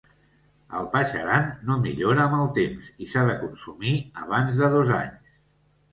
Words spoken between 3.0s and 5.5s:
i s'ha de consumir abans de dos anys.